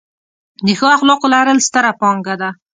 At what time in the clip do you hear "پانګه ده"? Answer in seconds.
2.01-2.49